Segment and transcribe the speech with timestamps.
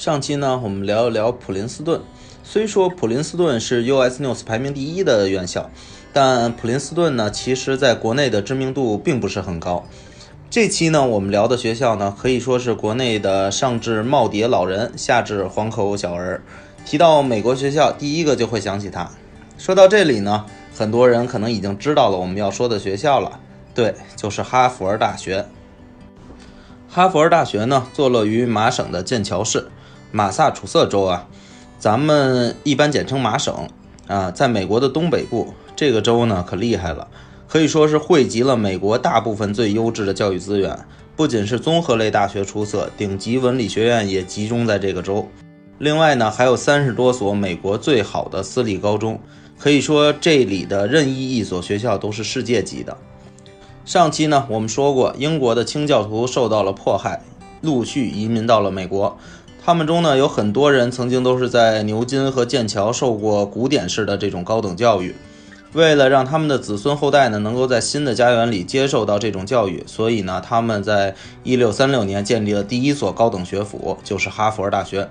[0.00, 2.00] 上期呢，我们聊一聊普林斯顿。
[2.42, 5.68] 虽说普林斯顿是 US News 排名第一的院校，
[6.10, 9.84] 但普林斯顿呢，其实在国内的知名度并不是很高。
[10.48, 16.42] 这期呢，我们聊的学校呢，可以说是国内的上至耄耋老人，下至黄口小儿。
[16.86, 19.06] 提到美国学校，第一个就会想起它。
[19.58, 23.38] 说到这里呢，很多人可能已经知道了我们要说的学校了，
[23.74, 25.44] 对，就是哈佛大学。
[26.88, 29.68] 哈佛大学呢，坐落于麻省的剑桥市，
[30.12, 31.26] 马萨诸塞州啊，
[31.78, 33.68] 咱们一般简称马省
[34.06, 37.06] 啊，在美国的东北部，这个州呢可厉害了，
[37.46, 40.76] 可以说是汇集了美国大部分最优质的教育资源，
[41.14, 45.28] 不仅是综合类大学出色，顶级文理学院也集中在这个州。
[45.78, 49.20] 另外呢，还有三十多所美国最好的私立高中，
[49.56, 52.96] 可以说这里的任意一所学校都是世界级的。
[53.84, 57.22] 上期呢，我们说过，英国的清教徒受到了迫害，
[57.62, 59.16] 陆续移民到了美国。
[59.70, 65.14] 他们中呢，有很多人曾经都是在牛津和剑桥受过古典式的这种高等教育。
[65.74, 75.08] 为了让他们的子孙后代呢，能够在新的家园里接受到这种教育，所以呢，他们在一六三六年建立了第一所高等学府，就是哈佛大学。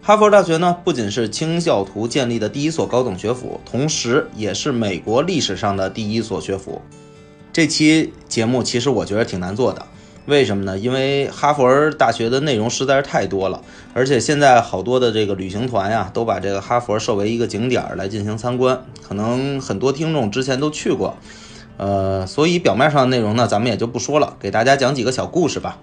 [0.00, 6.80] 哈佛大学呢，不仅是清教徒建立的第一所高等学府，同时也是美国历史上的第一所学府。
[7.52, 9.84] 这期节目其实我觉得挺难做的，
[10.28, 10.76] 为什么呢？
[10.76, 13.62] 因为哈佛大学的内容实在是太多了，
[13.94, 21.16] 而且现在好多的这个旅行团呀，都把这个哈佛设为一个景点来进行参观，可能很多听众之前都去过，
[21.78, 25.78] 呃，所以表面上的内容呢，咱们也就不说了，给大家讲几个小故事吧。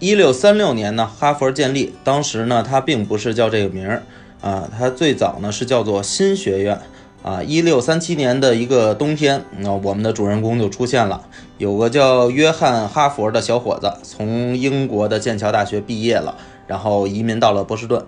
[0.00, 4.02] 一六三六年呢，哈佛建立，当时呢，它并不是叫这个名儿
[4.40, 6.80] 啊，它最早呢是叫做新学院。
[7.22, 11.26] 啊，一六三七年的一个冬天，那我们的主人公就出现了。
[11.58, 18.04] 有个叫约翰·哈佛的小伙子，从英国的剑桥大学毕业了，然后移民到了波士顿。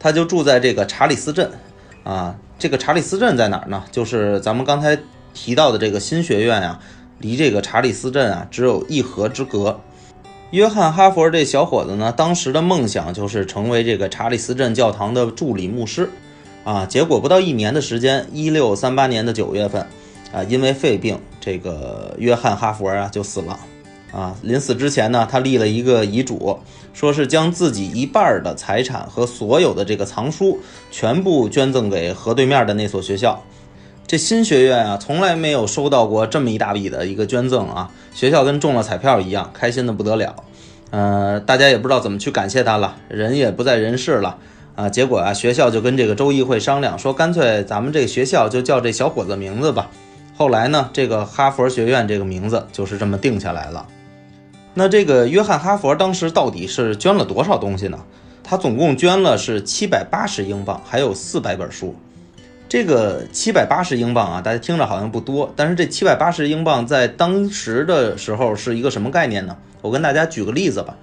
[0.00, 1.50] 他就住在这个查理斯镇。
[2.02, 3.84] 啊，这个查理斯镇在哪儿呢？
[3.90, 4.98] 就是咱们刚才
[5.32, 6.80] 提到的这个新学院啊，
[7.18, 9.80] 离这个查理斯镇啊只有一河之隔。
[10.50, 16.10] 约翰·哈佛这小伙子呢，当时的梦想就是成为这个查理斯镇教堂的助理牧师。
[16.64, 19.86] 啊，结果不到一年的时间，一六三八年的九月份，
[20.32, 23.60] 啊，因为肺病，这个约翰哈佛啊就死了。
[24.10, 26.56] 啊，临死之前呢，他立了一个遗嘱，
[26.92, 30.58] 说是将自己一半的财产和所有的这个藏书
[30.92, 33.42] 全部捐赠给河对面的那所学校。
[34.06, 40.36] 这新学院啊，从来没有收到过这么一大笔的一个捐赠啊，学校跟中了彩票一样，开心的不得了。
[40.90, 44.38] 呃，大家也不知道怎么去感谢他了，人也不在人世了。
[44.74, 49.90] 啊，结果啊，学校就跟这个州议会商量，说干脆咱们这个学校就叫这小伙子名字吧。
[50.36, 53.86] 后来呢，这个哈佛学院这个名字就是这么定下来了。
[54.74, 58.00] 那这个约翰哈佛当时到底是捐了多少东西呢？
[58.42, 61.94] 他总共捐了是七百八十英镑，还有四百本书。
[62.68, 69.56] 这个七百八十英镑啊，大家听着好像不多，但是这七百八十英镑在当时的时候是一个什么概念呢？
[69.80, 70.96] 我跟大家举个例子吧。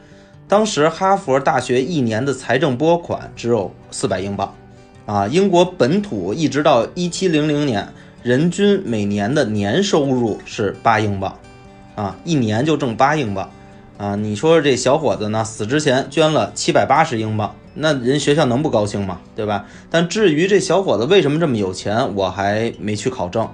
[0.51, 4.53] 当时哈佛大学一年的财政拨款只有四百英镑，
[5.05, 7.87] 啊，英国本土一直到一七零零年，
[8.21, 11.39] 人均每年的年收入是八英镑，
[11.95, 13.49] 啊，一年就挣八英镑，
[13.97, 19.21] 啊，你说这小伙子呢，死之前捐了七百八十英镑，那人学校能不高兴吗？
[19.33, 19.65] 对吧？
[19.89, 23.47] 但至于这小伙子为什么这么有钱，我还没去考证，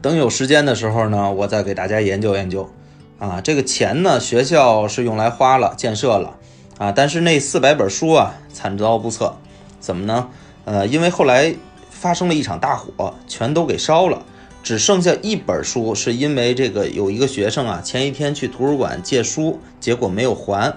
[0.00, 2.70] 等有时间的时候呢，我再给大家研究研究。
[3.18, 6.36] 啊，这个钱呢，学校是用来花了建设了，
[6.78, 9.34] 啊，但是那四百本书啊，惨遭不测，
[9.80, 10.28] 怎么呢？
[10.64, 11.54] 呃，因为后来
[11.90, 14.22] 发生了一场大火，全都给烧了，
[14.62, 20.74] 只剩下一本书，是因为这个有一个学生啊，前一天去图书馆借书，结果没有还，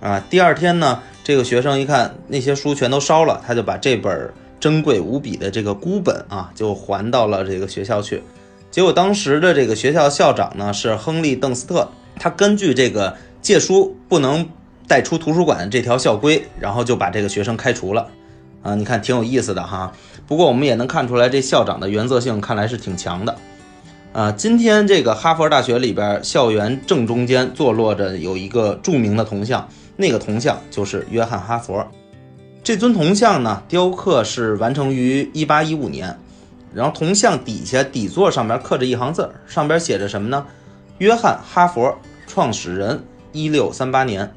[0.00, 8.22] 啊，第二天呢，这个学生一看那些书全都烧了，他就把这本珍贵无比的这个孤本啊，就还到了这个学校去。
[8.70, 14.48] 结果当时的这个学校校长呢是亨利·邓斯特，他根据这个借书不能
[14.86, 18.08] 带出图书馆这条校规，然后就把这个学生开除了。
[18.62, 19.92] 啊，你看挺有意思的哈。
[20.28, 23.36] 不过我们也能看出来，这校长的原则性看来是挺强的。
[24.12, 31.84] 啊，今天这个哈佛大学里边校园正中间坐落着有一个著名的铜像，那个铜像就是约翰·哈佛。
[32.62, 36.18] 这尊铜像呢，雕刻是完成于1815年。
[36.74, 40.46] 然后铜像底下底座上面刻着一行字，上边写着什么呢？
[40.98, 41.96] 约翰·哈佛
[42.26, 43.02] 创始人，
[43.32, 44.32] 一六三八年。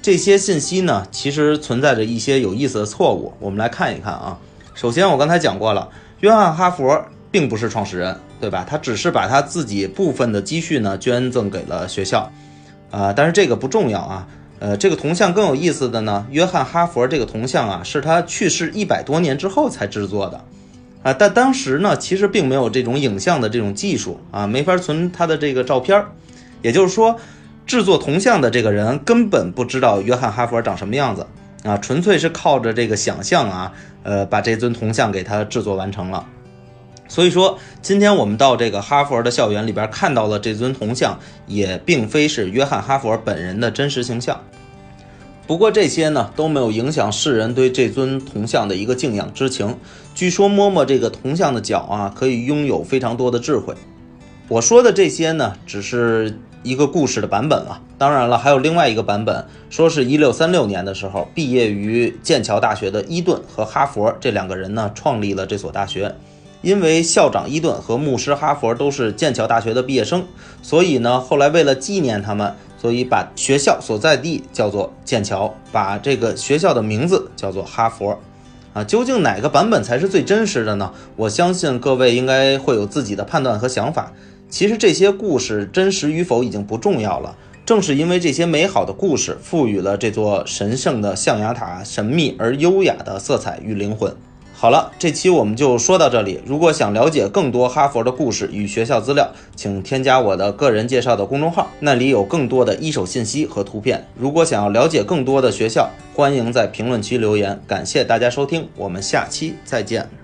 [0.00, 3.32] 这些信息呢，其实存在着一些有意思的错误。
[3.40, 4.38] 我们来看一看啊。
[4.74, 5.88] 首先，我刚才讲过了，
[6.20, 8.66] 约翰·哈佛并不是创始人，对吧？
[8.68, 12.30] 他只是把他自己部分的积蓄呢捐赠给了学校，
[12.90, 14.26] 啊，但是这个不重要啊。
[14.60, 20.44] 呃，这个铜像更有意思的呢，约翰哈佛这个铜像啊，是他去世一百多年之后才制作的，
[21.04, 26.02] 啊，但当时呢，其实并没有这种影像的这种技术啊，没法存他的这个照片，
[26.62, 27.14] 也就是说，
[27.66, 31.26] 制作铜像的这个人根本不知道约翰哈佛长什么样子
[31.62, 33.72] 啊，纯粹是靠着这个想象啊，
[34.02, 36.24] 呃，把这尊铜像给他制作完成了。
[37.06, 44.40] 所以说，今天我们到这个哈佛的校园里边看到了这尊铜像，也并非是约翰哈佛本人的真实形象。
[45.46, 49.76] 不过这些呢都没有影响世人对这尊铜像的一个敬仰之情。
[50.14, 53.74] 据说摸摸这个铜像的脚啊，可以拥有非常多的智慧。
[54.48, 57.82] 我说的这些呢，只是一个故事的版本了。
[57.98, 66.14] 当然了，还有另外一个版本，说是一六三六年的时候，毕业于剑桥大学的伊顿和哈佛这两个人呢，创立了这所大学。
[66.62, 70.24] 因为校长伊顿和牧师哈佛都是剑桥大学的毕业生，
[70.62, 72.54] 所以呢，后来为了纪念他们，
[72.84, 78.18] 所以把学校所在地叫做剑桥，把这个学校的名字叫做哈佛。
[78.74, 80.92] 啊，究竟哪个版本才是最真实的呢？
[81.16, 84.12] 我相信各位应该会有自己的判断和想法。
[84.50, 87.34] 其实这些故事真实与否已经不重要了，
[87.64, 94.14] 正是因为这些美好的故事，赋予了这座神圣的象牙塔神秘而优雅的色彩与灵魂。
[94.56, 96.40] 好了，这期我们就说到这里。
[96.46, 104.06] 如果想了解更多哈佛的故事与学校资料，请添加我的个人介绍的公众号，那里有更多的一手信息和图片。
[104.16, 107.60] 如果想要了解更多的学校，欢迎在评论区留言。
[107.66, 110.23] 感谢大家收听，我们下期再见。